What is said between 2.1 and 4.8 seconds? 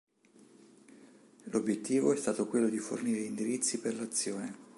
è stato quello di fornire indirizzi per l'azione.